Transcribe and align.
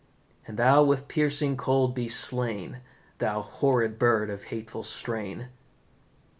And 0.47 0.57
thou 0.57 0.81
with 0.81 1.07
piercing 1.07 1.57
cold 1.57 1.93
be 1.93 2.09
slain, 2.09 2.81
Thou 3.19 3.43
horrid 3.43 3.99
bird 3.99 4.31
of 4.31 4.45
hateful 4.45 4.81
strain!" 4.81 5.49